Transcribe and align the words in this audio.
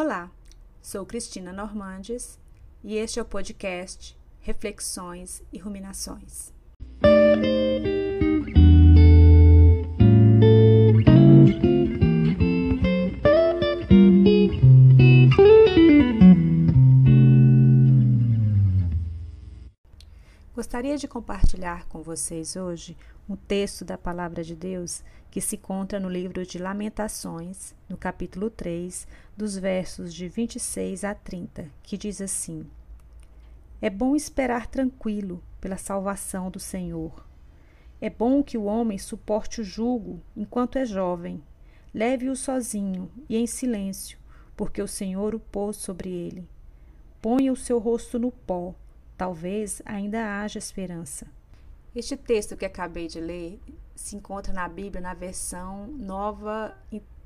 Olá, 0.00 0.30
sou 0.80 1.04
Cristina 1.04 1.52
Normandes 1.52 2.38
e 2.84 2.94
este 2.94 3.18
é 3.18 3.22
o 3.22 3.24
podcast 3.24 4.16
Reflexões 4.38 5.42
e 5.52 5.58
Ruminações. 5.58 6.54
Gostaria 20.78 20.96
de 20.96 21.08
compartilhar 21.08 21.88
com 21.88 22.02
vocês 22.02 22.54
hoje 22.54 22.96
um 23.28 23.34
texto 23.34 23.84
da 23.84 23.98
Palavra 23.98 24.44
de 24.44 24.54
Deus 24.54 25.02
que 25.28 25.40
se 25.40 25.56
encontra 25.56 25.98
no 25.98 26.08
livro 26.08 26.46
de 26.46 26.56
Lamentações, 26.56 27.74
no 27.88 27.96
capítulo 27.96 28.48
3, 28.48 29.04
dos 29.36 29.58
versos 29.58 30.14
de 30.14 30.28
26 30.28 31.02
a 31.02 31.16
30, 31.16 31.68
que 31.82 31.98
diz 31.98 32.20
assim: 32.20 32.64
É 33.82 33.90
bom 33.90 34.14
esperar 34.14 34.68
tranquilo 34.68 35.42
pela 35.60 35.76
salvação 35.76 36.48
do 36.48 36.60
Senhor. 36.60 37.26
É 38.00 38.08
bom 38.08 38.40
que 38.40 38.56
o 38.56 38.66
homem 38.66 38.98
suporte 38.98 39.60
o 39.60 39.64
jugo 39.64 40.22
enquanto 40.36 40.78
é 40.78 40.84
jovem. 40.84 41.42
Leve-o 41.92 42.36
sozinho 42.36 43.10
e 43.28 43.36
em 43.36 43.48
silêncio, 43.48 44.16
porque 44.56 44.80
o 44.80 44.86
Senhor 44.86 45.34
o 45.34 45.40
pôs 45.40 45.76
sobre 45.76 46.08
ele. 46.08 46.48
Ponha 47.20 47.52
o 47.52 47.56
seu 47.56 47.80
rosto 47.80 48.16
no 48.16 48.30
pó 48.30 48.76
Talvez 49.18 49.82
ainda 49.84 50.40
haja 50.40 50.60
esperança. 50.60 51.26
Este 51.92 52.16
texto 52.16 52.56
que 52.56 52.64
acabei 52.64 53.08
de 53.08 53.20
ler 53.20 53.60
se 53.96 54.14
encontra 54.14 54.52
na 54.52 54.68
Bíblia 54.68 55.02
na 55.02 55.12
versão 55.12 55.88
nova, 55.88 56.72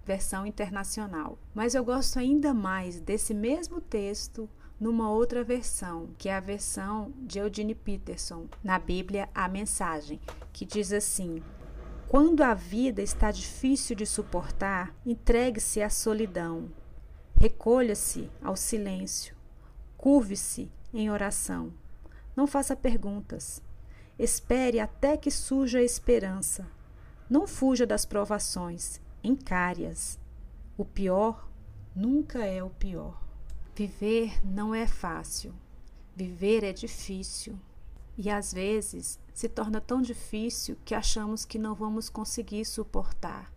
versão 0.03 0.47
internacional. 0.47 1.39
Mas 1.55 1.75
eu 1.75 1.85
gosto 1.85 2.19
ainda 2.19 2.55
mais 2.55 2.99
desse 2.99 3.35
mesmo 3.35 3.79
texto 3.79 4.49
numa 4.81 5.11
outra 5.11 5.45
versão, 5.45 6.09
que 6.17 6.31
é 6.31 6.35
a 6.35 6.41
versão 6.41 7.13
de 7.19 7.39
Eugene 7.39 7.75
Peterson, 7.75 8.47
na 8.65 8.79
Bíblia 8.79 9.29
A 9.35 9.47
Mensagem, 9.47 10.19
que 10.51 10.65
diz 10.65 10.95
assim: 10.95 11.43
Quando 12.09 12.41
a 12.41 12.55
vida 12.55 13.03
está 13.03 13.31
difícil 13.31 13.95
de 13.95 14.07
suportar, 14.07 14.95
entregue-se 15.05 15.83
à 15.83 15.91
solidão, 15.91 16.71
recolha-se 17.39 18.31
ao 18.43 18.57
silêncio, 18.57 19.37
curve-se 19.99 20.73
em 20.95 21.11
oração. 21.11 21.82
Não 22.35 22.47
faça 22.47 22.75
perguntas. 22.75 23.63
Espere 24.19 24.81
até 24.81 25.17
que 25.17 25.31
surja 25.31 25.79
a 25.79 25.83
esperança. 25.83 26.67
Não 27.29 27.47
fuja 27.47 27.87
das 27.87 28.05
provações, 28.05 29.01
encare-as. 29.23 30.19
O 30.77 30.85
pior 30.85 31.49
nunca 31.95 32.45
é 32.45 32.63
o 32.63 32.71
pior. 32.71 33.23
Viver 33.75 34.39
não 34.45 34.75
é 34.75 34.87
fácil. 34.87 35.55
Viver 36.15 36.63
é 36.63 36.73
difícil. 36.73 37.59
E 38.17 38.29
às 38.29 38.53
vezes 38.53 39.19
se 39.33 39.49
torna 39.49 39.81
tão 39.81 40.03
difícil 40.03 40.77
que 40.85 40.95
achamos 40.95 41.45
que 41.45 41.59
não 41.59 41.75
vamos 41.75 42.09
conseguir 42.09 42.65
suportar. 42.65 43.53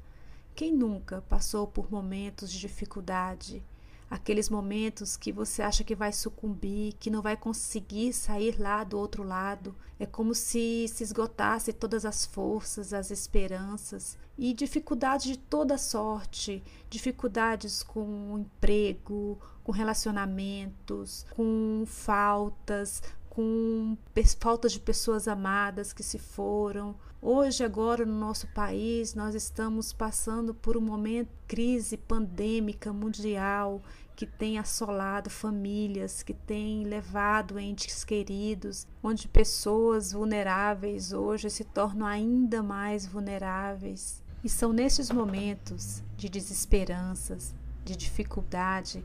Quem 0.56 0.74
nunca 0.74 1.22
passou 1.24 1.68
por 1.68 1.92
momentos 1.92 2.50
de 2.50 2.60
dificuldade, 2.60 3.62
aqueles 4.10 4.50
momentos 4.50 5.18
que 5.18 5.32
você 5.32 5.62
acha 5.62 5.84
que 5.84 5.96
vai 5.96 6.14
sucumbir, 6.14 6.94
que 7.00 7.10
não 7.10 7.22
vai 7.22 7.36
conseguir 7.36 8.14
sair 8.14 8.60
lá 8.60 8.84
do 8.84 8.98
outro 8.98 9.24
lado. 9.24 9.76
É 10.00 10.06
como 10.06 10.36
se 10.36 10.88
se 10.88 11.04
esgotasse 11.04 11.74
todas 11.74 12.06
as 12.06 12.26
forças, 12.26 12.94
as 12.94 13.12
esperanças 13.12 14.18
e 14.38 14.54
dificuldades 14.54 15.26
de 15.26 15.38
toda 15.38 15.78
sorte, 15.78 16.64
dificuldades 16.90 17.82
com 17.82 18.34
o 18.34 18.40
emprego, 18.40 19.40
com 19.64 19.72
relacionamentos, 19.72 21.26
com 21.32 21.84
faltas, 21.88 23.02
com 23.30 23.98
faltas 24.40 24.72
de 24.72 24.80
pessoas 24.80 25.28
amadas 25.28 25.92
que 25.92 26.04
se 26.04 26.20
foram. 26.20 26.96
Hoje, 27.28 27.64
agora, 27.64 28.06
no 28.06 28.14
nosso 28.14 28.46
país, 28.50 29.16
nós 29.16 29.34
estamos 29.34 29.92
passando 29.92 30.54
por 30.54 30.78
um 30.78 30.82
momento 30.82 31.30
de 31.30 31.48
crise 31.48 31.98
pandêmica 31.98 32.94
mundial 32.94 33.82
que 34.16 34.28
tem 34.28 34.60
assolado 34.60 35.28
famílias, 35.28 36.22
que 36.22 36.36
tem 36.36 36.84
levado 36.84 37.58
entes 37.58 38.04
queridos, 38.04 38.86
onde 39.02 39.28
pessoas 39.28 40.12
vulneráveis 40.12 41.14
hoje 41.14 41.50
se 41.50 41.64
tornam 41.64 42.06
ainda 42.06 42.62
mais 42.62 43.08
vulneráveis. 43.08 44.22
E 44.44 44.48
são 44.48 44.72
nesses 44.72 45.10
momentos 45.10 46.04
de 46.16 46.30
desesperanças, 46.30 47.56
de 47.84 47.96
dificuldade, 47.96 49.04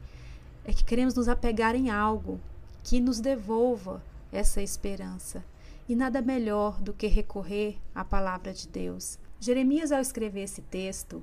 é 0.63 0.75
que 0.75 0.85
queremos 0.85 1.15
nos 1.15 1.27
apegar 1.27 1.75
em 1.75 1.89
algo 1.89 2.39
que 2.85 3.01
nos 3.01 3.19
devolva 3.19 4.03
essa 4.31 4.61
esperança. 4.61 5.43
E 5.91 5.97
nada 5.97 6.23
melhor 6.23 6.81
do 6.81 6.93
que 6.93 7.09
recorrer 7.09 7.77
à 7.93 8.05
palavra 8.05 8.53
de 8.53 8.69
Deus. 8.69 9.19
Jeremias, 9.41 9.91
ao 9.91 10.01
escrever 10.01 10.43
esse 10.43 10.63
texto, 10.63 11.21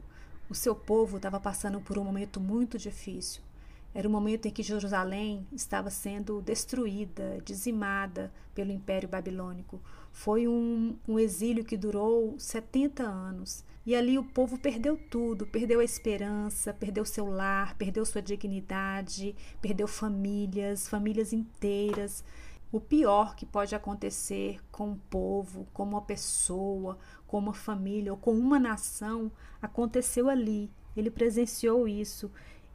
o 0.50 0.54
seu 0.54 0.76
povo 0.76 1.16
estava 1.16 1.40
passando 1.40 1.80
por 1.80 1.98
um 1.98 2.04
momento 2.04 2.38
muito 2.38 2.78
difícil. 2.78 3.42
Era 3.94 4.10
o 4.10 4.12
momento 4.12 4.46
em 4.46 4.52
que 4.52 4.62
Jerusalém 4.62 5.48
estava 5.54 5.90
sendo 5.90 6.42
destruída, 6.42 7.42
dizimada 7.46 8.30
pelo 8.54 8.74
Império 8.74 9.08
Babilônico. 9.08 9.80
Foi 10.12 10.50
um, 10.50 10.98
um, 11.08 11.18
exílio 11.18 11.64
que 11.64 11.78
durou 11.78 12.38
70 12.38 13.04
anos. 13.04 13.64
E 13.86 13.96
ali 13.96 14.20
o 14.20 14.24
povo 14.26 14.58
perdeu 14.58 14.98
tudo: 14.98 15.48
perdeu 15.48 15.80
a 15.80 15.86
esperança, 15.86 16.74
perdeu 16.74 17.06
seu 17.06 17.26
lar, 17.26 17.74
perdeu 17.78 18.06
sua 18.06 18.22
dignidade, 18.22 19.34
perdeu 19.62 19.88
famílias, 19.88 20.90
famílias 20.90 21.32
inteiras. 21.32 22.22
O 22.70 22.82
pior 22.82 23.36
que 23.36 23.46
pode 23.46 23.74
acontecer 23.74 24.60
com 24.72 24.90
um 24.90 24.98
povo, 24.98 25.68
com 25.74 25.84
uma 25.84 26.02
pessoa, 26.02 26.98
com 27.26 27.38
uma 27.38 27.54
família 27.54 28.12
ou 28.12 28.18
com 28.18 28.34
uma 28.34 28.60
nação 28.60 29.32
aconteceu 29.62 30.30
ali. 30.30 30.70
Ele 30.96 31.10
presenciou 31.10 31.88
isso. 31.88 32.30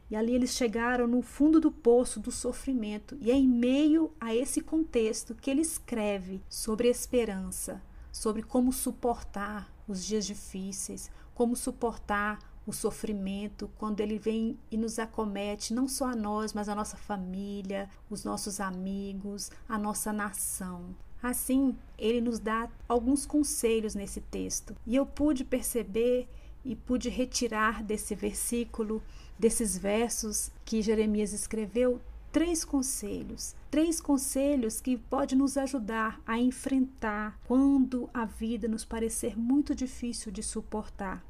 E 0.09 0.15
ali 0.15 0.33
eles 0.33 0.51
chegaram 0.51 1.07
no 1.07 1.21
fundo 1.21 1.59
do 1.59 1.71
poço 1.71 2.19
do 2.19 2.31
sofrimento. 2.31 3.17
E 3.21 3.29
é 3.29 3.35
em 3.35 3.47
meio 3.47 4.11
a 4.19 4.33
esse 4.33 4.61
contexto 4.61 5.35
que 5.35 5.49
ele 5.49 5.61
escreve 5.61 6.41
sobre 6.49 6.87
esperança, 6.87 7.81
sobre 8.11 8.41
como 8.41 8.73
suportar 8.73 9.71
os 9.87 10.03
dias 10.03 10.25
difíceis, 10.25 11.11
como 11.35 11.55
suportar 11.55 12.39
o 12.65 12.71
sofrimento, 12.71 13.69
quando 13.77 13.99
ele 13.99 14.17
vem 14.17 14.57
e 14.71 14.77
nos 14.77 14.97
acomete, 14.99 15.73
não 15.73 15.87
só 15.87 16.05
a 16.05 16.15
nós, 16.15 16.53
mas 16.53 16.69
a 16.69 16.75
nossa 16.75 16.97
família, 16.97 17.89
os 18.09 18.23
nossos 18.23 18.59
amigos, 18.59 19.51
a 19.67 19.77
nossa 19.77 20.13
nação. 20.13 20.95
Assim, 21.21 21.75
ele 21.97 22.21
nos 22.21 22.39
dá 22.39 22.69
alguns 22.87 23.25
conselhos 23.25 23.95
nesse 23.95 24.21
texto. 24.21 24.75
E 24.85 24.95
eu 24.95 25.05
pude 25.05 25.43
perceber 25.43 26.27
e 26.65 26.75
pude 26.75 27.09
retirar 27.09 27.83
desse 27.83 28.15
versículo, 28.15 29.01
desses 29.37 29.77
versos 29.77 30.51
que 30.65 30.81
Jeremias 30.81 31.33
escreveu, 31.33 32.01
três 32.31 32.65
conselhos. 32.65 33.55
Três 33.69 34.01
conselhos 34.01 34.81
que 34.81 34.97
podem 34.97 35.37
nos 35.37 35.57
ajudar 35.57 36.21
a 36.25 36.37
enfrentar 36.37 37.39
quando 37.47 38.09
a 38.13 38.25
vida 38.25 38.67
nos 38.67 38.85
parecer 38.85 39.37
muito 39.37 39.73
difícil 39.73 40.31
de 40.31 40.43
suportar. 40.43 41.23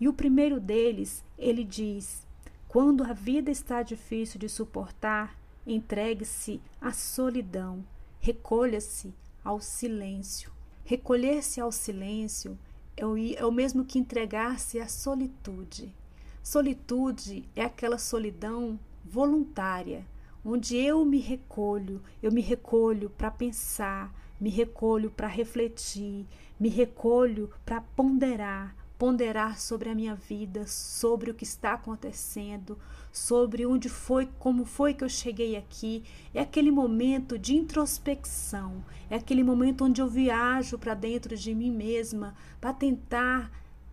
E 0.00 0.08
o 0.08 0.12
primeiro 0.12 0.60
deles, 0.60 1.24
ele 1.38 1.64
diz: 1.64 2.26
quando 2.68 3.04
a 3.04 3.12
vida 3.12 3.50
está 3.50 3.82
difícil 3.82 4.38
de 4.40 4.48
suportar, 4.48 5.38
entregue-se 5.66 6.60
à 6.80 6.92
solidão, 6.92 7.84
recolha-se 8.18 9.14
ao 9.44 9.60
silêncio. 9.60 10.52
Recolher-se 10.84 11.60
ao 11.60 11.72
silêncio 11.72 12.58
é 12.96 13.06
o, 13.06 13.16
é 13.16 13.44
o 13.46 13.52
mesmo 13.52 13.84
que 13.84 13.98
entregar-se 13.98 14.78
à 14.80 14.88
solitude. 14.88 15.94
Solitude 16.42 17.48
é 17.56 17.62
aquela 17.62 17.96
solidão 17.96 18.78
voluntária, 19.04 20.06
onde 20.44 20.76
eu 20.76 21.04
me 21.04 21.18
recolho, 21.18 22.02
eu 22.22 22.30
me 22.30 22.42
recolho 22.42 23.08
para 23.08 23.30
pensar, 23.30 24.14
me 24.38 24.50
recolho 24.50 25.10
para 25.10 25.26
refletir, 25.26 26.26
me 26.60 26.68
recolho 26.68 27.50
para 27.64 27.80
ponderar, 27.80 28.76
ponderar 28.98 29.58
sobre 29.58 29.88
a 29.88 29.94
minha 29.94 30.14
vida, 30.14 30.66
sobre 30.66 31.30
o 31.30 31.34
que 31.34 31.44
está 31.44 31.74
acontecendo, 31.74 32.78
sobre 33.12 33.66
onde 33.66 33.88
foi, 33.88 34.28
como 34.38 34.64
foi 34.64 34.94
que 34.94 35.04
eu 35.04 35.08
cheguei 35.08 35.56
aqui. 35.56 36.02
É 36.32 36.40
aquele 36.40 36.70
momento 36.70 37.38
de 37.38 37.54
introspecção, 37.54 38.84
é 39.10 39.16
aquele 39.16 39.42
momento 39.42 39.84
onde 39.84 40.00
eu 40.00 40.08
viajo 40.08 40.78
para 40.78 40.94
dentro 40.94 41.36
de 41.36 41.54
mim 41.54 41.70
mesma 41.70 42.34
para 42.60 42.72
tentar 42.72 43.50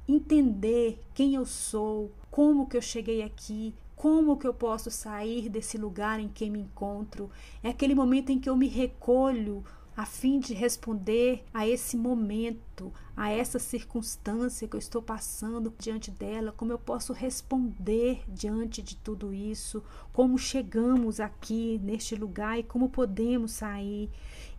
entender 0.07 1.01
quem 1.13 1.36
eu 1.36 1.45
sou, 1.45 2.12
como 2.30 2.68
que 2.68 2.77
eu 2.77 2.81
cheguei 2.81 3.21
aqui, 3.21 3.74
como 3.95 4.38
que 4.38 4.48
eu 4.48 4.53
posso 4.53 4.89
sair 4.89 5.48
desse 5.48 5.77
lugar 5.77 6.19
em 6.19 6.27
que 6.27 6.50
me 6.50 6.59
encontro. 6.59 7.30
É 7.62 7.69
aquele 7.69 7.94
momento 7.94 8.31
em 8.31 8.39
que 8.39 8.50
eu 8.50 8.56
me 8.56 8.68
recolho 8.68 9.63
a 10.01 10.06
fim 10.06 10.39
de 10.39 10.56
responder 10.56 11.44
a 11.53 11.68
esse 11.68 11.95
momento, 11.95 12.92
a 13.15 13.30
essa 13.30 13.59
circunstância 13.59 14.68
que 14.68 14.75
eu 14.75 14.80
estou 14.80 15.00
passando 15.00 15.71
diante 15.77 16.09
dela, 16.09 16.51
como 16.51 16.71
eu 16.71 16.80
posso 16.80 17.13
responder 17.13 18.24
diante 18.27 18.81
de 18.81 18.95
tudo 18.95 19.31
isso, 19.31 19.83
como 20.12 20.39
chegamos 20.39 21.19
aqui 21.19 21.80
neste 21.83 22.15
lugar 22.15 22.57
e 22.57 22.63
como 22.63 22.89
podemos 22.89 23.51
sair. 23.51 24.09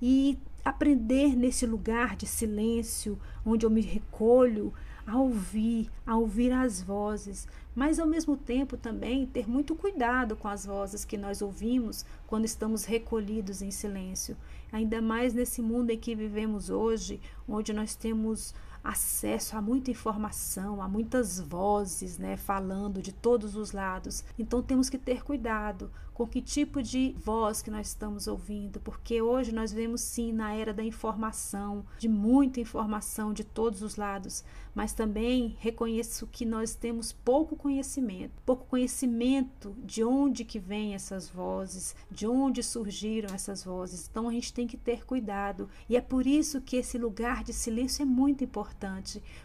E 0.00 0.38
aprender 0.64 1.34
nesse 1.34 1.66
lugar 1.66 2.14
de 2.14 2.24
silêncio, 2.24 3.18
onde 3.44 3.66
eu 3.66 3.70
me 3.70 3.80
recolho, 3.80 4.72
a 5.04 5.18
ouvir, 5.18 5.90
a 6.06 6.16
ouvir 6.16 6.52
as 6.52 6.80
vozes, 6.80 7.48
mas 7.74 7.98
ao 7.98 8.06
mesmo 8.06 8.36
tempo 8.36 8.76
também 8.76 9.26
ter 9.26 9.48
muito 9.48 9.74
cuidado 9.74 10.36
com 10.36 10.48
as 10.48 10.66
vozes 10.66 11.04
que 11.04 11.16
nós 11.16 11.40
ouvimos 11.40 12.04
quando 12.26 12.44
estamos 12.44 12.84
recolhidos 12.84 13.62
em 13.62 13.70
silêncio. 13.70 14.36
Ainda 14.70 15.00
mais 15.00 15.34
nesse 15.34 15.62
mundo 15.62 15.90
em 15.90 15.98
que 15.98 16.14
vivemos 16.14 16.70
hoje, 16.70 17.20
onde 17.48 17.72
nós 17.72 17.94
temos 17.94 18.54
acesso 18.82 19.56
a 19.56 19.62
muita 19.62 19.90
informação, 19.90 20.82
a 20.82 20.88
muitas 20.88 21.38
vozes, 21.38 22.18
né, 22.18 22.36
falando 22.36 23.00
de 23.00 23.12
todos 23.12 23.56
os 23.56 23.72
lados. 23.72 24.24
Então 24.38 24.62
temos 24.62 24.90
que 24.90 24.98
ter 24.98 25.22
cuidado 25.22 25.90
com 26.12 26.26
que 26.26 26.42
tipo 26.42 26.82
de 26.82 27.14
voz 27.24 27.62
que 27.62 27.70
nós 27.70 27.88
estamos 27.88 28.26
ouvindo, 28.26 28.78
porque 28.80 29.22
hoje 29.22 29.52
nós 29.52 29.72
vemos 29.72 30.02
sim 30.02 30.32
na 30.32 30.52
era 30.54 30.72
da 30.72 30.84
informação, 30.84 31.84
de 31.98 32.08
muita 32.08 32.60
informação 32.60 33.32
de 33.32 33.42
todos 33.42 33.82
os 33.82 33.96
lados, 33.96 34.44
mas 34.74 34.92
também 34.92 35.56
reconheço 35.58 36.26
que 36.26 36.44
nós 36.44 36.74
temos 36.74 37.12
pouco 37.12 37.56
conhecimento, 37.56 38.42
pouco 38.44 38.66
conhecimento 38.66 39.74
de 39.82 40.04
onde 40.04 40.44
que 40.44 40.58
vêm 40.58 40.94
essas 40.94 41.28
vozes, 41.28 41.94
de 42.10 42.26
onde 42.26 42.62
surgiram 42.62 43.34
essas 43.34 43.64
vozes. 43.64 44.08
Então 44.10 44.28
a 44.28 44.32
gente 44.32 44.52
tem 44.52 44.66
que 44.66 44.76
ter 44.76 45.04
cuidado, 45.04 45.68
e 45.88 45.96
é 45.96 46.00
por 46.00 46.26
isso 46.26 46.60
que 46.60 46.76
esse 46.76 46.98
lugar 46.98 47.42
de 47.42 47.52
silêncio 47.52 48.02
é 48.02 48.06
muito 48.06 48.44
importante, 48.44 48.71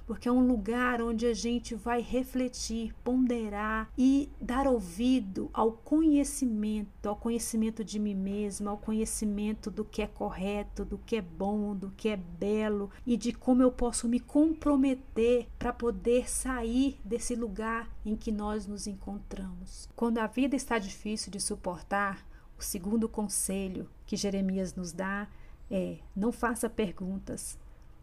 porque 0.06 0.28
é 0.28 0.32
um 0.32 0.46
lugar 0.46 1.02
onde 1.02 1.26
a 1.26 1.34
gente 1.34 1.76
vai 1.76 2.02
refletir, 2.02 2.94
ponderar 3.04 3.90
e 3.98 4.30
dar 4.42 4.68
ouvido 4.68 5.50
ao 5.54 5.72
conhecimento 5.72 6.28
conhecimento, 6.28 7.08
ao 7.08 7.16
conhecimento 7.16 7.84
de 7.84 8.00
mim 8.00 8.16
mesma, 8.16 8.72
ao 8.72 8.78
conhecimento 8.78 9.72
do 9.72 9.86
que 9.86 10.02
é 10.02 10.08
correto, 10.08 10.86
do 10.86 10.98
que 10.98 11.16
é 11.16 11.22
bom, 11.22 11.76
do 11.76 11.92
que 11.92 12.10
é 12.10 12.18
belo 12.18 12.90
e 13.06 13.16
de 13.16 13.32
como 13.32 13.62
eu 13.62 13.72
posso 13.72 14.08
me 14.08 14.20
comprometer 14.20 15.48
para 15.58 15.74
poder 15.74 16.30
sair 16.30 17.00
desse 17.04 17.36
lugar 17.36 17.90
em 18.06 18.16
que 18.16 18.32
nós 18.32 18.66
nos 18.66 18.88
encontramos. 18.88 19.90
Quando 19.96 20.18
a 20.20 20.28
vida 20.28 20.56
está 20.56 20.78
difícil 20.78 21.32
de 21.32 21.40
suportar, 21.40 22.26
o 22.58 22.64
segundo 22.64 23.08
conselho 23.08 23.90
que 24.06 24.18
Jeremias 24.18 24.76
nos 24.76 24.92
dá 24.92 25.28
é: 25.70 25.98
não 26.16 26.32
faça 26.32 26.70
perguntas, 26.70 27.58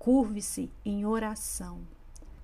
curve-se 0.04 0.70
em 0.84 1.06
oração. 1.06 1.80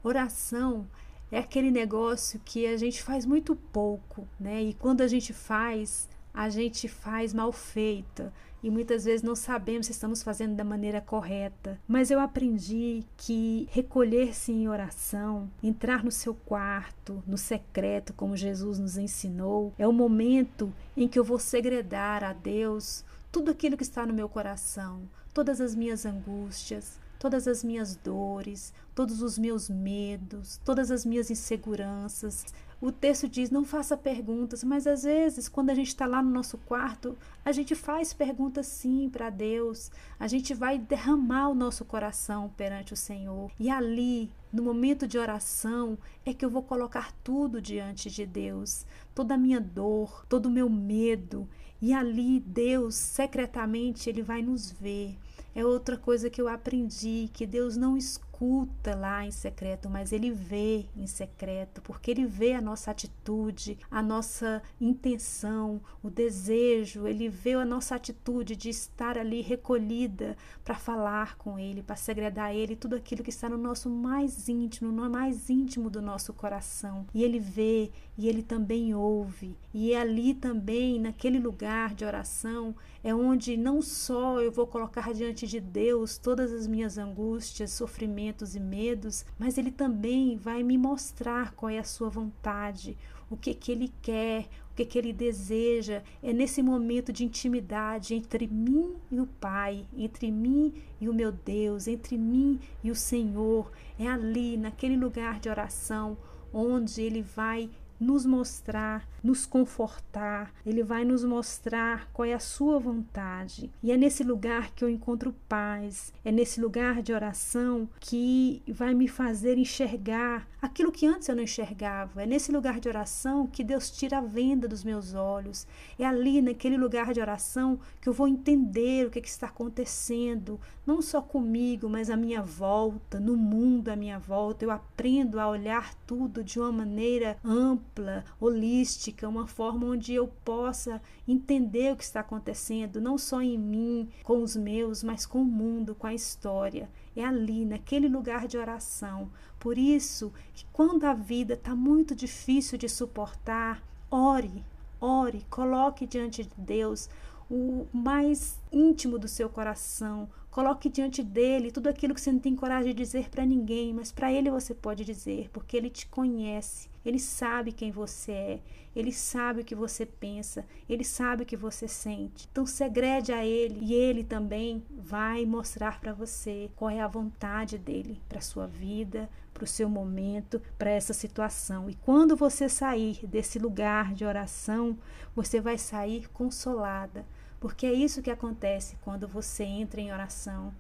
Oração 0.03 0.89
é 1.31 1.39
aquele 1.39 1.71
negócio 1.71 2.41
que 2.43 2.67
a 2.67 2.75
gente 2.79 3.03
faz 3.03 3.27
muito 3.27 3.55
pouco, 3.55 4.27
né? 4.41 4.63
E 4.63 4.73
quando 4.73 5.03
a 5.03 5.07
gente 5.07 5.35
faz, 5.35 6.09
a 6.33 6.49
gente 6.49 6.89
faz 6.89 7.35
mal 7.35 7.53
feita 7.53 8.33
e 8.63 8.71
muitas 8.71 9.05
vezes 9.05 9.23
não 9.23 9.37
sabemos 9.37 9.89
se 9.89 9.93
estamos 9.93 10.23
fazendo 10.23 10.57
da 10.57 10.65
maneira 10.65 11.03
correta. 11.03 11.79
Mas 11.87 12.11
eu 12.11 12.19
aprendi 12.19 13.05
que 13.19 13.69
recolher-se 13.73 14.51
em 14.51 14.67
oração, 14.67 15.51
entrar 15.63 16.03
no 16.03 16.11
seu 16.11 16.35
quarto, 16.35 17.23
no 17.27 17.37
secreto, 17.37 18.15
como 18.15 18.39
Jesus 18.39 18.79
nos 18.79 18.97
ensinou, 18.97 19.75
é 19.79 19.87
o 19.87 19.93
momento 19.93 20.73
em 20.97 21.07
que 21.07 21.19
eu 21.19 21.25
vou 21.25 21.39
segredar 21.39 22.25
a 22.25 22.33
Deus 22.33 23.05
tudo 23.31 23.51
aquilo 23.51 23.77
que 23.77 23.83
está 23.83 24.07
no 24.07 24.15
meu 24.15 24.31
coração, 24.31 25.03
todas 25.35 25.61
as 25.61 25.75
minhas 25.75 26.07
angústias, 26.07 26.99
todas 27.21 27.47
as 27.47 27.63
minhas 27.63 27.95
dores, 27.95 28.73
todos 28.95 29.21
os 29.21 29.39
meus 29.39 29.69
medos, 29.69 30.59
todas 30.65 30.91
as 30.91 31.05
minhas 31.05 31.31
inseguranças. 31.31 32.47
O 32.81 32.91
texto 32.91 33.29
diz: 33.29 33.51
não 33.51 33.63
faça 33.63 33.95
perguntas, 33.95 34.65
mas 34.65 34.87
às 34.87 35.03
vezes, 35.03 35.47
quando 35.47 35.69
a 35.69 35.75
gente 35.75 35.89
está 35.89 36.07
lá 36.07 36.23
no 36.23 36.31
nosso 36.31 36.57
quarto, 36.57 37.17
a 37.45 37.53
gente 37.53 37.75
faz 37.75 38.15
perguntas 38.15 38.67
sim 38.67 39.11
para 39.11 39.29
Deus, 39.29 39.93
a 40.19 40.27
gente 40.27 40.55
vai 40.55 40.79
derramar 40.79 41.51
o 41.51 41.55
nosso 41.55 41.85
coração 41.85 42.51
perante 42.57 42.95
o 42.95 42.97
Senhor, 42.97 43.53
e 43.61 43.69
ali, 43.69 44.31
no 44.51 44.63
momento 44.63 45.07
de 45.07 45.19
oração, 45.19 45.99
é 46.25 46.33
que 46.33 46.43
eu 46.43 46.49
vou 46.49 46.63
colocar 46.63 47.13
tudo 47.23 47.61
diante 47.61 48.11
de 48.11 48.25
Deus, 48.25 48.87
toda 49.15 49.35
a 49.35 49.39
minha 49.39 49.61
dor, 49.61 50.25
todo 50.27 50.47
o 50.47 50.51
meu 50.51 50.71
medo, 50.71 51.47
e 51.83 51.93
ali 51.93 52.41
Deus, 52.41 52.95
secretamente, 52.95 54.09
Ele 54.09 54.23
vai 54.23 54.41
nos 54.41 54.71
ver. 54.71 55.19
É 55.55 55.65
outra 55.65 55.97
coisa 55.97 56.31
que 56.31 56.41
eu 56.41 56.49
aprendi, 56.49 57.29
que 57.33 57.47
Deus 57.47 57.77
não 57.77 57.97
escuta 57.97 58.95
lá 58.95 59.27
em 59.27 59.31
secreto, 59.31 59.91
mas 59.91 60.13
ele 60.13 60.31
vê 60.31 60.87
em 60.97 61.07
secreto, 61.07 61.83
porque 61.83 62.11
ele 62.11 62.25
vê 62.25 62.55
a 62.55 62.61
nossa 62.61 62.91
atitude, 62.91 63.79
a 63.91 64.01
nossa 64.01 64.63
intenção, 64.81 65.81
o 66.03 66.09
desejo, 66.09 67.07
ele 67.07 67.29
vê 67.29 67.55
a 67.55 67.65
nossa 67.65 67.97
atitude 67.97 68.57
de 68.57 68.71
estar 68.71 69.19
ali 69.19 69.43
recolhida 69.43 70.37
para 70.65 70.75
falar 70.75 71.37
com 71.37 71.59
ele, 71.59 71.83
para 71.83 71.97
segredar 71.97 72.55
ele 72.55 72.77
tudo 72.77 72.97
aquilo 72.97 73.23
que 73.23 73.31
está 73.31 73.49
no 73.49 73.59
nosso 73.59 73.91
mais 73.91 74.49
íntimo, 74.49 74.91
no 74.91 75.11
mais 75.11 75.51
íntimo 75.51 75.91
do 75.91 76.01
nosso 76.01 76.33
coração. 76.33 77.07
E 77.13 77.23
ele 77.23 77.39
vê 77.39 77.91
e 78.21 78.29
ele 78.29 78.43
também 78.43 78.95
ouve. 78.95 79.57
E 79.73 79.95
é 79.95 79.99
ali 79.99 80.35
também, 80.35 81.01
naquele 81.01 81.39
lugar 81.39 81.95
de 81.95 82.05
oração, 82.05 82.75
é 83.03 83.15
onde 83.15 83.57
não 83.57 83.81
só 83.81 84.43
eu 84.43 84.53
vou 84.53 84.67
colocar 84.67 85.15
diante 85.15 85.47
de 85.47 85.59
Deus 85.59 86.19
todas 86.19 86.53
as 86.53 86.67
minhas 86.67 86.99
angústias, 86.99 87.71
sofrimentos 87.71 88.55
e 88.55 88.61
medos, 88.61 89.25
mas 89.39 89.57
Ele 89.57 89.71
também 89.71 90.37
vai 90.37 90.63
me 90.63 90.77
mostrar 90.77 91.55
qual 91.55 91.71
é 91.71 91.79
a 91.79 91.85
sua 91.85 92.11
vontade, 92.11 92.95
o 93.31 93.39
que 93.39 93.55
que 93.55 93.73
Ele 93.73 93.91
quer, 94.03 94.51
o 94.71 94.75
que 94.77 94.85
que 94.85 94.99
Ele 94.99 95.15
deseja. 95.15 96.03
É 96.23 96.31
nesse 96.31 96.63
momento 96.63 97.15
de 97.15 97.25
intimidade 97.25 98.15
entre 98.15 98.47
mim 98.47 98.97
e 99.11 99.19
o 99.19 99.27
Pai, 99.27 99.87
entre 99.97 100.31
mim 100.31 100.75
e 101.01 101.09
o 101.09 101.15
meu 101.15 101.33
Deus, 101.33 101.89
entre 101.89 102.19
mim 102.19 102.61
e 102.85 102.91
o 102.91 102.95
Senhor. 102.95 103.73
É 103.99 104.07
ali, 104.07 104.59
naquele 104.59 104.97
lugar 104.99 105.41
de 105.41 105.49
oração, 105.49 106.19
onde 106.53 107.01
Ele 107.01 107.23
vai 107.23 107.71
nos 108.01 108.25
mostrar, 108.25 109.07
nos 109.23 109.45
confortar, 109.45 110.55
ele 110.65 110.83
vai 110.83 111.05
nos 111.05 111.23
mostrar 111.23 112.09
qual 112.13 112.25
é 112.25 112.33
a 112.33 112.39
sua 112.39 112.79
vontade. 112.79 113.71
E 113.83 113.93
é 113.93 113.97
nesse 113.97 114.25
lugar 114.25 114.71
que 114.71 114.83
eu 114.83 114.89
encontro 114.89 115.35
paz, 115.47 116.11
é 116.25 116.33
nesse 116.33 116.61
lugar 116.61 117.03
de 117.03 117.13
oração 117.13 117.87
que 118.01 118.63
vai 118.67 118.95
me 118.95 119.07
fazer 119.07 119.59
enxergar 119.59 120.49
aquilo 120.63 120.91
que 120.91 121.07
antes 121.07 121.29
eu 121.29 121.37
não 121.37 121.43
enxergava. 121.43 122.23
É 122.23 122.27
nesse 122.27 122.51
lugar 122.51 122.81
de 122.81 122.89
oração 122.89 123.47
que 123.47 123.63
Deus 123.63 123.91
tira 123.91 124.19
a 124.19 124.23
venda 124.23 124.67
dos 124.67 124.83
meus 124.83 125.13
olhos. 125.13 125.67
É 125.99 126.07
ali, 126.07 126.41
naquele 126.41 126.79
lugar 126.79 127.13
de 127.13 127.21
oração, 127.21 127.79
que 128.01 128.09
eu 128.09 128.13
vou 128.13 128.27
entender 128.27 129.07
o 129.07 129.11
que, 129.11 129.19
é 129.19 129.23
que 129.23 129.29
está 129.29 129.49
acontecendo, 129.49 130.59
não 130.87 131.03
só 131.03 131.21
comigo, 131.21 131.89
mas 131.89 132.09
à 132.09 132.17
minha 132.17 132.43
volta, 132.43 133.21
no 133.21 133.37
mundo 133.37 133.89
à 133.89 133.97
minha 133.97 134.19
volta. 134.19 134.65
Eu 134.65 134.71
aprendo 134.71 135.39
a 135.39 135.49
olhar 135.49 135.95
tudo 136.07 136.43
de 136.43 136.59
uma 136.59 136.73
maneira 136.73 137.37
ampla 137.45 137.90
ampla, 137.91 138.25
holística, 138.41 139.29
uma 139.29 139.47
forma 139.47 139.87
onde 139.87 140.15
eu 140.15 140.29
possa 140.45 141.03
entender 141.27 141.93
o 141.93 141.97
que 141.97 142.05
está 142.05 142.21
acontecendo, 142.21 143.01
não 143.01 143.19
só 143.19 143.43
em 143.43 143.59
mim, 143.59 144.09
com 144.23 144.43
os 144.43 144.57
meus, 144.57 145.03
mas 145.03 145.27
com 145.27 145.43
o 145.43 145.45
mundo, 145.45 145.95
com 145.95 146.07
a 146.07 146.15
história. 146.15 146.89
É 147.17 147.25
ali, 147.25 147.65
naquele 147.65 148.09
lugar 148.09 148.47
de 148.47 148.57
oração. 148.57 149.31
Por 149.59 149.77
isso 149.77 150.33
que 150.55 150.65
quando 150.73 151.05
a 151.05 151.13
vida 151.15 151.55
está 151.55 151.75
muito 151.75 152.15
difícil 152.15 152.79
de 152.79 152.89
suportar, 152.89 153.83
ore, 154.11 154.65
ore, 155.01 155.45
coloque 155.51 156.07
diante 156.07 156.45
de 156.45 156.51
Deus 156.57 157.11
o 157.51 157.87
mais 157.93 158.59
íntimo 158.73 159.19
do 159.19 159.27
seu 159.27 159.49
coração. 159.49 160.29
Coloque 160.51 160.89
diante 160.89 161.23
dele 161.23 161.71
tudo 161.71 161.89
aquilo 161.89 162.13
que 162.13 162.21
você 162.21 162.33
não 162.33 162.41
tem 162.41 162.57
coragem 162.57 162.93
de 162.93 162.99
dizer 162.99 163.31
para 163.31 163.47
ninguém, 163.47 163.95
mas 163.95 164.11
para 164.11 164.33
ele 164.33 164.51
você 164.51 164.75
pode 164.75 165.05
dizer, 165.05 165.49
porque 165.53 165.77
ele 165.77 165.89
te 165.89 166.07
conhece. 166.07 166.91
Ele 167.05 167.21
sabe 167.21 167.73
quem 167.73 167.93
você 167.93 168.33
é, 168.33 168.61
ele 168.95 169.13
sabe 169.13 169.61
o 169.61 169.65
que 169.65 169.75
você 169.75 170.05
pensa, 170.05 170.67
ele 170.89 171.05
sabe 171.05 171.45
o 171.45 171.47
que 171.47 171.57
você 171.57 171.87
sente. 171.87 172.49
Então 172.51 172.67
segrede 172.67 173.33
a 173.33 173.47
ele 173.47 173.79
e 173.81 173.95
ele 173.95 174.25
também 174.25 174.85
vai 174.91 175.47
mostrar 175.47 176.01
para 176.01 176.13
você 176.13 176.69
qual 176.75 176.91
é 176.91 177.01
a 177.01 177.07
vontade 177.07 177.79
dele 177.79 178.21
para 178.29 178.41
sua 178.41 178.67
vida, 178.67 179.31
para 179.55 179.65
o 179.65 179.69
seu 179.69 179.89
momento, 179.89 180.61
para 180.77 180.91
essa 180.91 181.15
situação. 181.15 181.89
E 181.89 181.95
quando 181.95 182.37
você 182.37 182.69
sair 182.69 183.25
desse 183.27 183.59
lugar 183.59 184.13
de 184.13 184.25
oração, 184.25 184.99
você 185.35 185.61
vai 185.61 185.79
sair 185.79 186.29
consolada, 186.31 187.25
porque 187.61 187.87
é 187.87 187.93
isso 187.93 188.23
que 188.23 188.31
acontece 188.31 188.97
quando 189.03 189.29
você 189.29 189.63
entra 189.63 190.01
em 190.01 190.13
oração. 190.13 190.73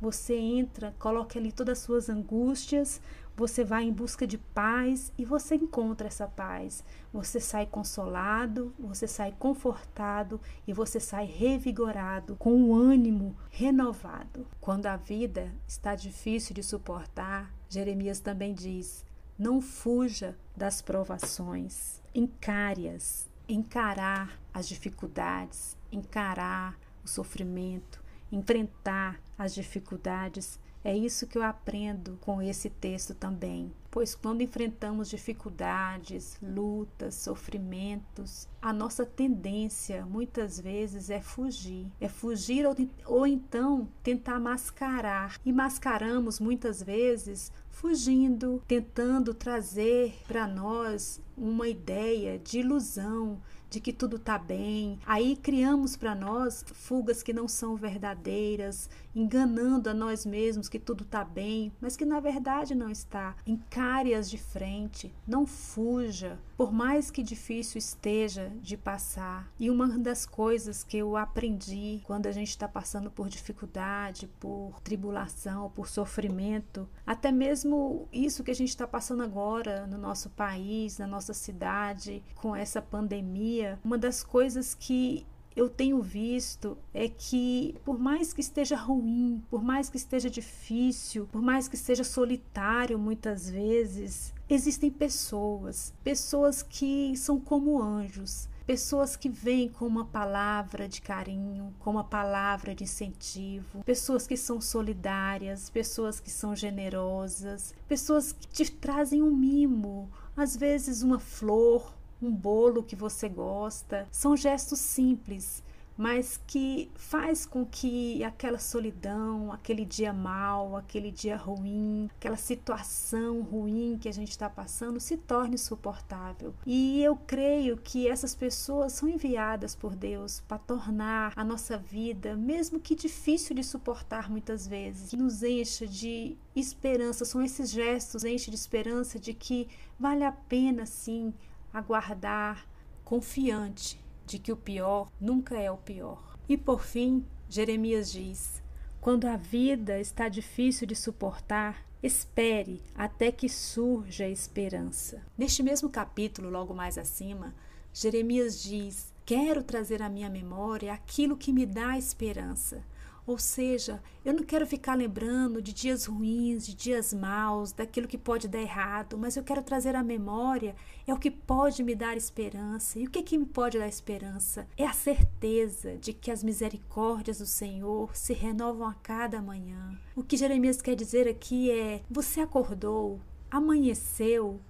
Você 0.00 0.36
entra, 0.36 0.94
coloca 0.98 1.38
ali 1.38 1.52
todas 1.52 1.78
as 1.78 1.84
suas 1.84 2.08
angústias, 2.10 3.00
você 3.36 3.64
vai 3.64 3.84
em 3.84 3.92
busca 3.92 4.26
de 4.26 4.38
paz 4.38 5.12
e 5.18 5.24
você 5.24 5.54
encontra 5.54 6.06
essa 6.06 6.26
paz. 6.26 6.84
Você 7.12 7.40
sai 7.40 7.66
consolado, 7.66 8.72
você 8.78 9.08
sai 9.08 9.34
confortado 9.38 10.40
e 10.66 10.72
você 10.72 11.00
sai 11.00 11.24
revigorado, 11.24 12.36
com 12.36 12.62
o 12.62 12.74
ânimo 12.74 13.36
renovado. 13.50 14.46
Quando 14.60 14.86
a 14.86 14.96
vida 14.96 15.52
está 15.66 15.94
difícil 15.94 16.54
de 16.54 16.62
suportar, 16.62 17.52
Jeremias 17.68 18.20
também 18.20 18.54
diz: 18.54 19.04
não 19.38 19.60
fuja 19.60 20.36
das 20.56 20.80
provações, 20.80 22.00
encare-as. 22.14 23.32
Encarar 23.46 24.40
as 24.54 24.66
dificuldades, 24.66 25.76
encarar 25.94 26.78
o 27.04 27.08
sofrimento, 27.08 28.02
enfrentar 28.30 29.20
as 29.38 29.54
dificuldades 29.54 30.58
é 30.84 30.94
isso 30.94 31.26
que 31.26 31.38
eu 31.38 31.42
aprendo 31.42 32.18
com 32.20 32.42
esse 32.42 32.68
texto 32.68 33.14
também. 33.14 33.72
Pois 33.90 34.14
quando 34.14 34.42
enfrentamos 34.42 35.08
dificuldades, 35.08 36.36
lutas, 36.42 37.14
sofrimentos, 37.14 38.46
a 38.60 38.70
nossa 38.70 39.06
tendência 39.06 40.04
muitas 40.04 40.60
vezes 40.60 41.08
é 41.08 41.22
fugir. 41.22 41.86
É 41.98 42.06
fugir 42.06 42.66
ou, 42.66 42.76
ou 43.06 43.26
então 43.26 43.88
tentar 44.02 44.38
mascarar. 44.38 45.40
E 45.42 45.50
mascaramos 45.54 46.38
muitas 46.38 46.82
vezes 46.82 47.50
fugindo, 47.70 48.62
tentando 48.68 49.32
trazer 49.32 50.14
para 50.28 50.46
nós 50.46 51.18
uma 51.36 51.68
ideia 51.68 52.38
de 52.38 52.60
ilusão, 52.60 53.40
de 53.74 53.80
que 53.80 53.92
tudo 53.92 54.16
está 54.16 54.38
bem. 54.38 55.00
Aí 55.04 55.36
criamos 55.36 55.96
para 55.96 56.14
nós 56.14 56.64
fugas 56.72 57.24
que 57.24 57.32
não 57.32 57.48
são 57.48 57.74
verdadeiras, 57.74 58.88
enganando 59.14 59.90
a 59.90 59.94
nós 59.94 60.24
mesmos 60.24 60.68
que 60.68 60.78
tudo 60.78 61.02
está 61.02 61.24
bem, 61.24 61.72
mas 61.80 61.96
que 61.96 62.04
na 62.04 62.20
verdade 62.20 62.74
não 62.74 62.88
está. 62.88 63.34
Encare-as 63.44 64.30
de 64.30 64.38
frente, 64.38 65.12
não 65.26 65.44
fuja, 65.44 66.38
por 66.56 66.72
mais 66.72 67.10
que 67.10 67.22
difícil 67.22 67.78
esteja 67.78 68.52
de 68.62 68.76
passar. 68.76 69.50
E 69.58 69.68
uma 69.70 69.88
das 69.98 70.24
coisas 70.24 70.84
que 70.84 70.98
eu 70.98 71.16
aprendi 71.16 72.00
quando 72.04 72.26
a 72.26 72.32
gente 72.32 72.50
está 72.50 72.68
passando 72.68 73.10
por 73.10 73.28
dificuldade, 73.28 74.28
por 74.38 74.80
tribulação, 74.82 75.70
por 75.70 75.88
sofrimento, 75.88 76.88
até 77.04 77.32
mesmo 77.32 78.08
isso 78.12 78.44
que 78.44 78.52
a 78.52 78.54
gente 78.54 78.68
está 78.68 78.86
passando 78.86 79.24
agora 79.24 79.84
no 79.88 79.98
nosso 79.98 80.30
país, 80.30 80.98
na 80.98 81.08
nossa 81.24 81.32
cidade, 81.32 82.22
com 82.34 82.54
essa 82.54 82.82
pandemia, 82.82 83.78
uma 83.82 83.96
das 83.96 84.22
coisas 84.22 84.74
que 84.74 85.26
eu 85.56 85.70
tenho 85.70 86.02
visto 86.02 86.76
é 86.92 87.08
que, 87.08 87.74
por 87.82 87.98
mais 87.98 88.34
que 88.34 88.42
esteja 88.42 88.76
ruim, 88.76 89.42
por 89.48 89.62
mais 89.62 89.88
que 89.88 89.96
esteja 89.96 90.28
difícil, 90.28 91.26
por 91.32 91.40
mais 91.40 91.66
que 91.66 91.76
seja 91.78 92.04
solitário 92.04 92.98
muitas 92.98 93.48
vezes, 93.48 94.34
existem 94.50 94.90
pessoas, 94.90 95.94
pessoas 96.02 96.62
que 96.62 97.16
são 97.16 97.40
como 97.40 97.80
anjos, 97.80 98.48
pessoas 98.66 99.14
que 99.14 99.28
vêm 99.28 99.68
com 99.68 99.86
uma 99.86 100.04
palavra 100.06 100.88
de 100.88 101.00
carinho, 101.00 101.72
com 101.78 101.92
uma 101.92 102.04
palavra 102.04 102.74
de 102.74 102.84
incentivo, 102.84 103.84
pessoas 103.84 104.26
que 104.26 104.36
são 104.36 104.60
solidárias, 104.60 105.70
pessoas 105.70 106.18
que 106.18 106.30
são 106.30 106.56
generosas, 106.56 107.74
pessoas 107.86 108.32
que 108.32 108.48
te 108.48 108.70
trazem 108.72 109.22
um 109.22 109.34
mimo, 109.34 110.10
às 110.36 110.56
vezes 110.56 111.02
uma 111.02 111.18
flor, 111.18 111.92
um 112.20 112.30
bolo 112.30 112.82
que 112.82 112.96
você 112.96 113.28
gosta. 113.28 114.06
São 114.10 114.36
gestos 114.36 114.78
simples, 114.78 115.62
mas 115.96 116.40
que 116.46 116.90
faz 116.94 117.46
com 117.46 117.64
que 117.64 118.22
aquela 118.24 118.58
solidão, 118.58 119.52
aquele 119.52 119.84
dia 119.84 120.12
mal, 120.12 120.76
aquele 120.76 121.10
dia 121.10 121.36
ruim, 121.36 122.10
aquela 122.16 122.36
situação 122.36 123.42
ruim 123.42 123.98
que 124.00 124.08
a 124.08 124.12
gente 124.12 124.30
está 124.30 124.50
passando 124.50 124.98
se 124.98 125.16
torne 125.16 125.56
suportável. 125.56 126.54
E 126.66 127.02
eu 127.02 127.16
creio 127.16 127.76
que 127.76 128.08
essas 128.08 128.34
pessoas 128.34 128.92
são 128.92 129.08
enviadas 129.08 129.74
por 129.74 129.94
Deus 129.94 130.40
para 130.40 130.58
tornar 130.58 131.32
a 131.36 131.44
nossa 131.44 131.78
vida, 131.78 132.36
mesmo 132.36 132.80
que 132.80 132.94
difícil 132.94 133.54
de 133.54 133.62
suportar 133.62 134.30
muitas 134.30 134.66
vezes, 134.66 135.10
que 135.10 135.16
nos 135.16 135.42
encha 135.42 135.86
de 135.86 136.36
esperança. 136.54 137.24
São 137.24 137.42
esses 137.42 137.70
gestos 137.70 138.24
enche 138.24 138.50
de 138.50 138.56
esperança 138.56 139.18
de 139.18 139.32
que 139.32 139.68
vale 139.98 140.24
a 140.24 140.32
pena 140.32 140.86
sim 140.86 141.32
aguardar, 141.72 142.66
confiante 143.04 144.03
de 144.26 144.38
que 144.38 144.52
o 144.52 144.56
pior 144.56 145.10
nunca 145.20 145.58
é 145.58 145.70
o 145.70 145.76
pior. 145.76 146.36
E 146.48 146.56
por 146.56 146.82
fim, 146.82 147.24
Jeremias 147.48 148.10
diz: 148.12 148.62
quando 149.00 149.26
a 149.26 149.36
vida 149.36 150.00
está 150.00 150.30
difícil 150.30 150.86
de 150.86 150.96
suportar, 150.96 151.84
espere 152.02 152.82
até 152.94 153.30
que 153.30 153.48
surja 153.48 154.24
a 154.24 154.30
esperança. 154.30 155.22
Neste 155.36 155.62
mesmo 155.62 155.90
capítulo, 155.90 156.48
logo 156.48 156.74
mais 156.74 156.96
acima, 156.96 157.54
Jeremias 157.92 158.62
diz: 158.62 159.12
Quero 159.26 159.62
trazer 159.62 160.02
à 160.02 160.08
minha 160.08 160.30
memória 160.30 160.92
aquilo 160.92 161.36
que 161.36 161.52
me 161.52 161.66
dá 161.66 161.98
esperança. 161.98 162.82
Ou 163.26 163.38
seja, 163.38 164.02
eu 164.22 164.34
não 164.34 164.42
quero 164.42 164.66
ficar 164.66 164.94
lembrando 164.94 165.62
de 165.62 165.72
dias 165.72 166.04
ruins, 166.04 166.66
de 166.66 166.74
dias 166.74 167.14
maus, 167.14 167.72
daquilo 167.72 168.06
que 168.06 168.18
pode 168.18 168.46
dar 168.46 168.60
errado, 168.60 169.16
mas 169.16 169.36
eu 169.36 169.42
quero 169.42 169.62
trazer 169.62 169.96
à 169.96 170.02
memória 170.02 170.74
é 171.06 171.12
o 171.12 171.18
que 171.18 171.30
pode 171.30 171.82
me 171.82 171.94
dar 171.94 172.16
esperança. 172.16 172.98
E 172.98 173.06
o 173.06 173.10
que, 173.10 173.22
que 173.22 173.38
me 173.38 173.46
pode 173.46 173.78
dar 173.78 173.88
esperança? 173.88 174.66
É 174.76 174.86
a 174.86 174.92
certeza 174.92 175.96
de 175.96 176.12
que 176.12 176.30
as 176.30 176.42
misericórdias 176.42 177.38
do 177.38 177.46
Senhor 177.46 178.14
se 178.16 178.32
renovam 178.32 178.88
a 178.88 178.94
cada 178.94 179.40
manhã. 179.40 179.98
O 180.14 180.22
que 180.22 180.36
Jeremias 180.36 180.82
quer 180.82 180.94
dizer 180.94 181.26
aqui 181.26 181.70
é: 181.70 182.02
você 182.10 182.40
acordou, 182.40 183.20
amanheceu, 183.50 184.60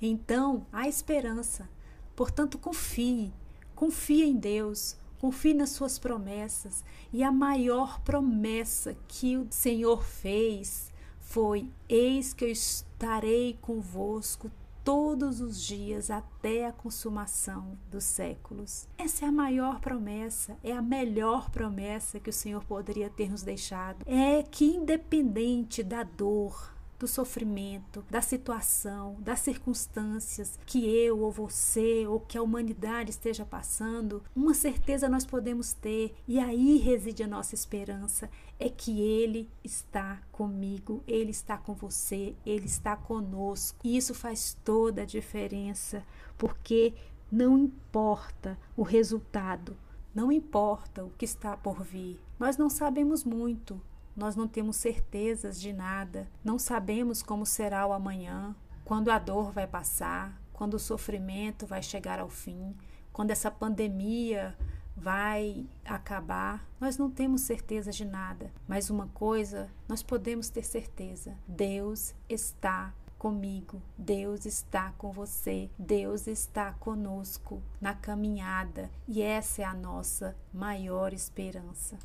então 0.00 0.66
há 0.72 0.88
esperança. 0.88 1.68
Portanto, 2.16 2.58
confie, 2.58 3.32
confie 3.74 4.24
em 4.24 4.36
Deus, 4.36 4.96
Confie 5.20 5.52
nas 5.52 5.70
suas 5.70 5.98
promessas. 5.98 6.82
E 7.12 7.22
a 7.22 7.30
maior 7.30 8.00
promessa 8.00 8.96
que 9.06 9.36
o 9.36 9.46
Senhor 9.50 10.02
fez 10.02 10.90
foi: 11.18 11.68
Eis 11.88 12.32
que 12.32 12.44
eu 12.44 12.48
estarei 12.48 13.58
convosco 13.60 14.50
todos 14.82 15.40
os 15.40 15.62
dias 15.62 16.10
até 16.10 16.66
a 16.66 16.72
consumação 16.72 17.78
dos 17.90 18.04
séculos. 18.04 18.88
Essa 18.96 19.26
é 19.26 19.28
a 19.28 19.32
maior 19.32 19.78
promessa, 19.78 20.56
é 20.64 20.72
a 20.72 20.82
melhor 20.82 21.50
promessa 21.50 22.18
que 22.18 22.30
o 22.30 22.32
Senhor 22.32 22.64
poderia 22.64 23.10
ter 23.10 23.30
nos 23.30 23.42
deixado. 23.42 24.04
É 24.06 24.42
que, 24.42 24.64
independente 24.64 25.82
da 25.82 26.02
dor, 26.02 26.74
do 27.00 27.08
sofrimento, 27.08 28.04
da 28.10 28.20
situação, 28.20 29.16
das 29.20 29.40
circunstâncias 29.40 30.58
que 30.66 30.86
eu 30.86 31.18
ou 31.20 31.32
você 31.32 32.06
ou 32.06 32.20
que 32.20 32.36
a 32.36 32.42
humanidade 32.42 33.08
esteja 33.08 33.44
passando, 33.44 34.22
uma 34.36 34.52
certeza 34.52 35.08
nós 35.08 35.24
podemos 35.24 35.72
ter, 35.72 36.14
e 36.28 36.38
aí 36.38 36.76
reside 36.76 37.22
a 37.22 37.26
nossa 37.26 37.54
esperança, 37.54 38.30
é 38.58 38.68
que 38.68 39.00
Ele 39.00 39.48
está 39.64 40.20
comigo, 40.30 41.02
Ele 41.08 41.30
está 41.30 41.56
com 41.56 41.72
você, 41.72 42.36
Ele 42.44 42.66
está 42.66 42.94
conosco. 42.94 43.78
E 43.82 43.96
isso 43.96 44.14
faz 44.14 44.58
toda 44.62 45.02
a 45.02 45.06
diferença, 45.06 46.04
porque 46.36 46.92
não 47.32 47.56
importa 47.56 48.58
o 48.76 48.82
resultado, 48.82 49.74
não 50.14 50.30
importa 50.30 51.02
o 51.02 51.10
que 51.16 51.24
está 51.24 51.56
por 51.56 51.82
vir. 51.82 52.20
Nós 52.38 52.58
não 52.58 52.68
sabemos 52.68 53.24
muito, 53.24 53.80
nós 54.16 54.36
não 54.36 54.48
temos 54.48 54.76
certezas 54.76 55.60
de 55.60 55.72
nada, 55.72 56.28
não 56.44 56.58
sabemos 56.58 57.22
como 57.22 57.46
será 57.46 57.86
o 57.86 57.92
amanhã, 57.92 58.54
quando 58.84 59.10
a 59.10 59.18
dor 59.18 59.52
vai 59.52 59.66
passar, 59.66 60.40
quando 60.52 60.74
o 60.74 60.78
sofrimento 60.78 61.66
vai 61.66 61.82
chegar 61.82 62.18
ao 62.18 62.28
fim, 62.28 62.76
quando 63.12 63.30
essa 63.30 63.50
pandemia 63.50 64.56
vai 64.96 65.66
acabar. 65.84 66.68
Nós 66.78 66.98
não 66.98 67.10
temos 67.10 67.40
certeza 67.42 67.90
de 67.90 68.04
nada, 68.04 68.52
mas 68.68 68.90
uma 68.90 69.08
coisa 69.08 69.70
nós 69.88 70.02
podemos 70.02 70.48
ter 70.50 70.64
certeza: 70.64 71.36
Deus 71.48 72.14
está 72.28 72.92
comigo, 73.18 73.82
Deus 73.96 74.46
está 74.46 74.92
com 74.92 75.12
você, 75.12 75.70
Deus 75.78 76.26
está 76.26 76.72
conosco 76.72 77.62
na 77.80 77.94
caminhada. 77.94 78.90
E 79.06 79.22
essa 79.22 79.62
é 79.62 79.64
a 79.64 79.74
nossa 79.74 80.36
maior 80.52 81.12
esperança. 81.12 81.98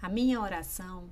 A 0.00 0.08
minha 0.08 0.40
oração 0.40 1.08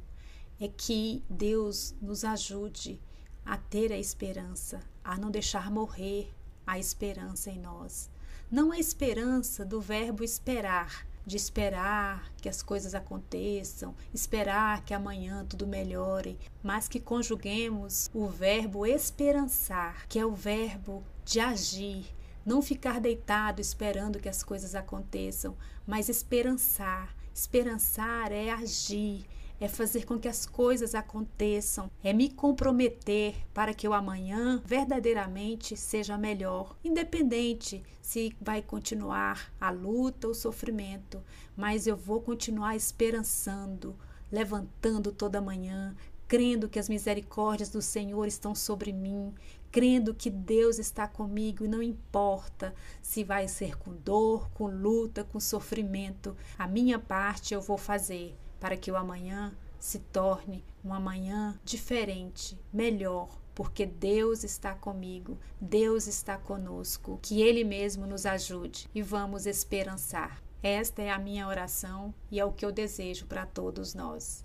é 0.61 0.69
que 0.69 1.25
Deus 1.29 1.95
nos 2.01 2.25
ajude 2.25 3.01
a 3.45 3.57
ter 3.57 3.93
a 3.93 3.99
esperança, 3.99 4.81
a 5.03 5.17
não 5.17 5.31
deixar 5.31 5.71
morrer 5.71 6.33
a 6.67 6.79
esperança 6.79 7.51
em 7.51 7.59
nós. 7.59 8.11
Não 8.51 8.73
a 8.73 8.79
esperança 8.79 9.65
do 9.65 9.81
verbo 9.81 10.23
esperar, 10.23 11.07
de 11.27 11.37
esperar 11.37 12.31
que 12.37 12.49
as 12.49 12.63
coisas 12.63 12.95
aconteçam, 12.95 13.95
esperar 14.13 14.85
que 14.85 14.95
amanhã 14.95 15.45
tudo 15.49 15.67
melhore, 15.67 16.39
mas 16.63 16.87
que 16.87 17.01
conjuguemos 17.01 18.11
o 18.15 18.27
verbo 18.27 18.87
esperançar, 18.87 20.07
que 20.09 20.19
é 20.19 20.27
o 20.27 20.35
verbo 20.35 21.03
de 21.25 21.41
agir, 21.41 22.07
não 22.45 22.61
ficar 22.61 23.01
deitado 23.01 23.61
esperando 23.61 24.19
que 24.19 24.29
as 24.29 24.43
coisas 24.43 24.75
aconteçam, 24.75 25.57
mas 25.87 26.09
esperançar. 26.09 27.15
Esperançar 27.33 28.31
é 28.31 28.51
agir, 28.51 29.27
é 29.61 29.69
fazer 29.69 30.05
com 30.05 30.19
que 30.19 30.29
as 30.29 30.47
coisas 30.47 30.95
aconteçam, 30.95 31.91
é 32.03 32.13
me 32.13 32.29
comprometer 32.29 33.35
para 33.53 33.73
que 33.73 33.87
o 33.89 33.95
amanhã 33.95 34.63
verdadeiramente 34.65 35.77
seja 35.77 36.19
melhor, 36.19 36.77
independente 36.85 37.83
se 38.03 38.37
vai 38.41 38.61
continuar 38.61 39.53
a 39.61 39.71
luta 39.71 40.27
ou 40.27 40.33
o 40.33 40.37
sofrimento, 40.37 41.23
mas 41.57 41.87
eu 41.87 41.97
vou 41.97 42.21
continuar 42.21 42.77
esperançando, 42.77 43.97
levantando 44.31 45.13
toda 45.13 45.41
manhã, 45.41 45.97
crendo 46.27 46.69
que 46.69 46.79
as 46.79 46.89
misericórdias 46.89 47.69
do 47.69 47.81
Senhor 47.81 48.27
estão 48.27 48.55
sobre 48.55 48.93
mim, 48.93 49.33
crendo 49.71 50.15
que 50.15 50.31
Deus 50.31 50.79
está 50.79 51.07
comigo 51.07 51.65
e 51.65 51.69
não 51.69 51.83
importa 51.83 52.75
se 53.03 53.25
vai 53.25 53.49
ser 53.49 53.77
com 53.77 53.93
dor, 53.93 54.49
com 54.51 54.67
luta, 54.67 55.25
com 55.25 55.41
sofrimento, 55.41 56.37
a 56.59 56.67
minha 56.67 56.99
parte 56.99 57.55
eu 57.55 57.61
vou 57.61 57.77
fazer 57.77 58.37
para 58.59 58.77
que 58.77 58.91
o 58.91 58.97
amanhã 58.97 59.53
se 59.79 59.99
torne 59.99 60.65
um 60.85 60.95
amanhã 60.95 61.59
diferente, 61.65 62.59
melhor, 62.73 63.29
porque 63.55 63.85
Deus 63.87 64.43
está 64.45 64.75
comigo, 64.75 65.39
Deus 65.61 66.07
está 66.07 66.39
conosco, 66.39 67.19
que 67.23 67.43
Ele 67.43 67.65
mesmo 67.65 68.07
nos 68.07 68.27
ajude 68.27 68.89
e 68.95 69.03
vamos 69.03 69.47
esperançar. 69.47 70.43
Esta 70.63 71.03
é 71.03 71.11
a 71.11 71.19
minha 71.19 71.47
oração 71.47 72.15
e 72.31 72.41
é 72.41 72.45
o 72.45 72.53
que 72.53 72.65
eu 72.65 72.73
desejo 72.73 73.27
para 73.27 73.45
todos 73.45 73.95
nós. 73.95 74.45